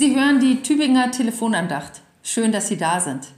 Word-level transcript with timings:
Sie 0.00 0.16
hören 0.16 0.40
die 0.40 0.62
Tübinger 0.62 1.10
Telefonandacht. 1.10 2.00
Schön, 2.22 2.52
dass 2.52 2.68
Sie 2.68 2.78
da 2.78 3.00
sind. 3.00 3.28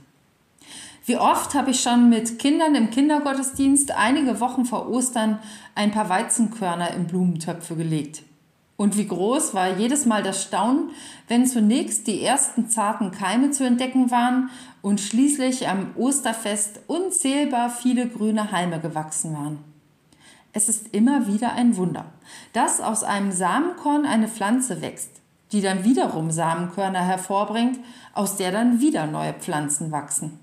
Wie 1.05 1.17
oft 1.17 1.55
habe 1.55 1.73
ich 1.73 1.81
schon 1.81 2.09
mit 2.09 2.39
Kindern 2.39 2.77
im 2.77 2.91
Kindergottesdienst 2.91 3.91
einige 3.91 4.39
Wochen 4.39 4.65
vor 4.65 4.89
Ostern 4.89 5.41
ein 5.75 5.91
paar 5.91 6.09
Weizenkörner 6.09 6.95
in 6.95 7.09
Blumentöpfe 7.09 7.75
gelegt. 7.75 8.23
Und 8.77 8.97
wie 8.97 9.09
groß 9.09 9.55
war 9.55 9.77
jedes 9.77 10.07
Mal 10.07 10.23
das 10.23 10.45
Staunen, 10.45 10.91
wenn 11.27 11.49
zunächst 11.49 12.07
die 12.07 12.23
ersten 12.23 12.69
zarten 12.69 13.11
Keime 13.11 13.51
zu 13.51 13.67
entdecken 13.67 14.13
waren 14.13 14.49
und 14.83 15.01
schließlich 15.01 15.67
am 15.67 15.89
Osterfest 15.97 16.79
unzählbar 16.87 17.71
viele 17.71 18.07
grüne 18.07 18.53
Halme 18.53 18.79
gewachsen 18.79 19.35
waren. 19.35 19.59
Es 20.53 20.69
ist 20.69 20.95
immer 20.95 21.27
wieder 21.27 21.55
ein 21.55 21.77
Wunder, 21.77 22.05
dass 22.53 22.81
aus 22.81 23.03
einem 23.03 23.33
Samenkorn 23.33 24.07
eine 24.07 24.29
Pflanze 24.29 24.81
wächst, 24.81 25.22
die 25.53 25.61
dann 25.61 25.85
wiederum 25.85 26.31
Samenkörner 26.31 27.05
hervorbringt, 27.05 27.79
aus 28.15 28.37
der 28.37 28.51
dann 28.51 28.81
wieder 28.81 29.07
neue 29.07 29.35
Pflanzen 29.35 29.93
wachsen. 29.93 30.41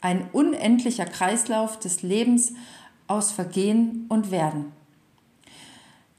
Ein 0.00 0.28
unendlicher 0.32 1.06
Kreislauf 1.06 1.78
des 1.78 2.02
Lebens 2.02 2.52
aus 3.06 3.32
Vergehen 3.32 4.06
und 4.08 4.30
Werden. 4.30 4.72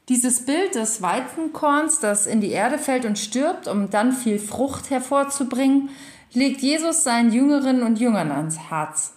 Dieses 0.09 0.45
Bild 0.45 0.76
des 0.76 1.02
Weizenkorns, 1.02 1.99
das 1.99 2.27
in 2.27 2.41
die 2.41 2.52
Erde 2.52 2.77
fällt 2.77 3.05
und 3.05 3.17
stirbt, 3.17 3.67
um 3.67 3.90
dann 3.90 4.12
viel 4.12 4.38
Frucht 4.38 4.91
hervorzubringen, 4.91 5.90
legt 6.34 6.62
Jesus 6.62 7.04
seinen 7.04 7.31
Jüngerinnen 7.31 7.81
und 7.81 7.99
Jüngern 7.99 8.31
ans 8.31 8.70
Herz. 8.70 9.13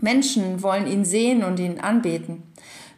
Menschen 0.00 0.62
wollen 0.62 0.86
ihn 0.86 1.04
sehen 1.04 1.44
und 1.44 1.58
ihn 1.60 1.80
anbeten. 1.80 2.42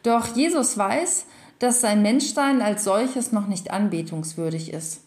Doch 0.03 0.35
Jesus 0.35 0.77
weiß, 0.77 1.27
dass 1.59 1.81
sein 1.81 2.03
Menschsein 2.03 2.63
als 2.63 2.85
solches 2.85 3.33
noch 3.33 3.47
nicht 3.47 3.71
anbetungswürdig 3.71 4.73
ist. 4.73 5.01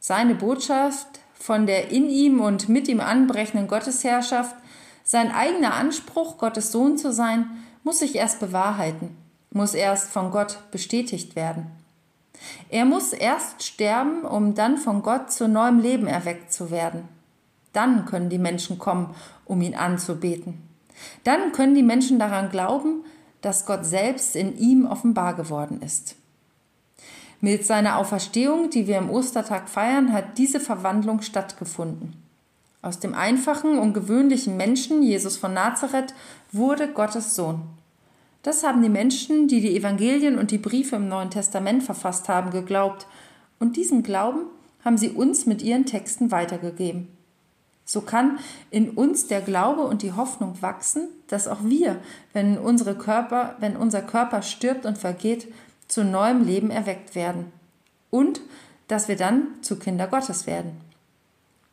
Seine 0.00 0.34
Botschaft 0.34 1.06
von 1.34 1.66
der 1.66 1.90
in 1.90 2.08
ihm 2.08 2.40
und 2.40 2.68
mit 2.68 2.88
ihm 2.88 3.00
anbrechenden 3.00 3.68
Gottesherrschaft, 3.68 4.54
sein 5.04 5.32
eigener 5.32 5.74
Anspruch, 5.74 6.38
Gottes 6.38 6.72
Sohn 6.72 6.98
zu 6.98 7.12
sein, 7.12 7.46
muss 7.84 8.00
sich 8.00 8.16
erst 8.16 8.40
bewahrheiten, 8.40 9.16
muss 9.50 9.74
erst 9.74 10.10
von 10.10 10.30
Gott 10.30 10.58
bestätigt 10.70 11.36
werden. 11.36 11.66
Er 12.68 12.84
muss 12.84 13.12
erst 13.12 13.62
sterben, 13.62 14.22
um 14.22 14.54
dann 14.54 14.76
von 14.76 15.02
Gott 15.02 15.32
zu 15.32 15.48
neuem 15.48 15.80
Leben 15.80 16.06
erweckt 16.06 16.52
zu 16.52 16.70
werden. 16.70 17.08
Dann 17.72 18.04
können 18.04 18.28
die 18.28 18.38
Menschen 18.38 18.78
kommen, 18.78 19.14
um 19.44 19.60
ihn 19.62 19.74
anzubeten. 19.74 20.62
Dann 21.24 21.52
können 21.52 21.74
die 21.74 21.82
Menschen 21.82 22.18
daran 22.18 22.50
glauben, 22.50 23.04
dass 23.40 23.66
Gott 23.66 23.84
selbst 23.84 24.36
in 24.36 24.56
ihm 24.58 24.86
offenbar 24.86 25.34
geworden 25.34 25.80
ist. 25.82 26.16
Mit 27.40 27.64
seiner 27.64 27.98
Auferstehung, 27.98 28.70
die 28.70 28.86
wir 28.86 28.98
am 28.98 29.10
Ostertag 29.10 29.68
feiern, 29.68 30.12
hat 30.12 30.38
diese 30.38 30.58
Verwandlung 30.58 31.22
stattgefunden. 31.22 32.14
Aus 32.82 32.98
dem 32.98 33.14
einfachen 33.14 33.78
und 33.78 33.92
gewöhnlichen 33.92 34.56
Menschen, 34.56 35.02
Jesus 35.02 35.36
von 35.36 35.52
Nazareth, 35.54 36.14
wurde 36.52 36.88
Gottes 36.88 37.36
Sohn. 37.36 37.62
Das 38.42 38.64
haben 38.64 38.82
die 38.82 38.88
Menschen, 38.88 39.48
die 39.48 39.60
die 39.60 39.76
Evangelien 39.76 40.38
und 40.38 40.50
die 40.50 40.58
Briefe 40.58 40.96
im 40.96 41.08
Neuen 41.08 41.30
Testament 41.30 41.82
verfasst 41.82 42.28
haben, 42.28 42.50
geglaubt, 42.50 43.06
und 43.60 43.76
diesen 43.76 44.04
Glauben 44.04 44.42
haben 44.84 44.96
sie 44.96 45.10
uns 45.10 45.46
mit 45.46 45.62
ihren 45.62 45.86
Texten 45.86 46.30
weitergegeben. 46.30 47.08
So 47.90 48.02
kann 48.02 48.38
in 48.70 48.90
uns 48.90 49.28
der 49.28 49.40
Glaube 49.40 49.80
und 49.86 50.02
die 50.02 50.12
Hoffnung 50.12 50.60
wachsen, 50.60 51.08
dass 51.26 51.48
auch 51.48 51.60
wir, 51.62 51.96
wenn, 52.34 52.58
unsere 52.58 52.94
Körper, 52.94 53.56
wenn 53.60 53.78
unser 53.78 54.02
Körper 54.02 54.42
stirbt 54.42 54.84
und 54.84 54.98
vergeht, 54.98 55.50
zu 55.88 56.04
neuem 56.04 56.44
Leben 56.44 56.70
erweckt 56.70 57.14
werden. 57.14 57.50
Und 58.10 58.42
dass 58.88 59.08
wir 59.08 59.16
dann 59.16 59.46
zu 59.62 59.78
Kinder 59.78 60.06
Gottes 60.06 60.46
werden. 60.46 60.72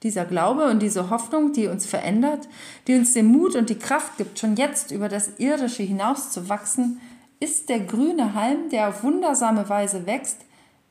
Dieser 0.03 0.23
Glaube 0.23 0.69
und 0.69 0.81
diese 0.81 1.09
Hoffnung, 1.09 1.51
die 1.51 1.67
uns 1.67 1.85
verändert, 1.85 2.47
die 2.87 2.95
uns 2.95 3.11
den 3.11 3.25
Mut 3.25 3.57
und 3.57 3.69
die 3.69 3.77
Kraft 3.77 4.15
gibt, 4.17 4.39
schon 4.39 4.55
jetzt 4.55 4.91
über 4.91 5.09
das 5.09 5.37
Irdische 5.37 5.83
hinaus 5.83 6.31
zu 6.31 6.47
wachsen, 6.47 7.01
ist 7.41 7.67
der 7.67 7.81
grüne 7.81 8.35
Halm, 8.35 8.69
der 8.69 8.87
auf 8.87 9.03
wundersame 9.03 9.67
Weise 9.67 10.05
wächst, 10.05 10.37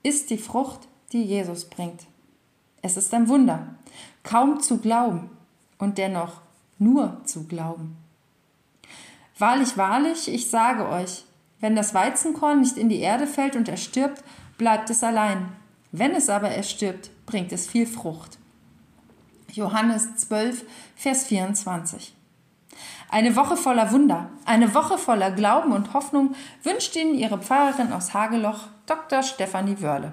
ist 0.03 0.29
die 0.29 0.37
Frucht, 0.37 0.81
die 1.13 1.23
Jesus 1.23 1.65
bringt. 1.65 2.03
Es 2.85 2.99
ist 2.99 3.15
ein 3.15 3.29
Wunder, 3.31 3.67
kaum 4.25 4.61
zu 4.61 4.77
glauben 4.77 5.31
und 5.79 5.97
dennoch 5.97 6.43
nur 6.79 7.25
zu 7.25 7.45
glauben. 7.45 7.97
Wahrlich, 9.39 9.79
wahrlich, 9.79 10.29
ich 10.29 10.51
sage 10.51 10.87
euch, 10.87 11.25
wenn 11.61 11.77
das 11.77 11.95
Weizenkorn 11.95 12.61
nicht 12.61 12.77
in 12.77 12.91
die 12.91 13.01
Erde 13.01 13.27
fällt 13.27 13.57
und 13.57 13.71
erstirbt, 13.71 14.23
bleibt 14.59 14.91
es 14.91 15.03
allein. 15.03 15.49
Wenn 15.93 16.11
es 16.11 16.29
aber 16.29 16.51
erstirbt, 16.51 17.09
bringt 17.25 17.53
es 17.53 17.67
viel 17.67 17.87
Frucht. 17.87 18.37
Johannes 19.51 20.17
12, 20.17 20.67
Vers 20.95 21.25
24. 21.25 22.15
Eine 23.09 23.35
Woche 23.35 23.57
voller 23.57 23.93
Wunder, 23.93 24.29
eine 24.45 24.75
Woche 24.75 24.99
voller 24.99 25.31
Glauben 25.31 25.73
und 25.73 25.95
Hoffnung 25.95 26.35
wünscht 26.63 26.95
Ihnen 26.97 27.15
Ihre 27.15 27.39
Pfarrerin 27.39 27.95
aus 27.95 28.13
Hageloch, 28.13 28.67
Dr. 28.85 29.23
Stefanie 29.23 29.81
Wörle. 29.81 30.13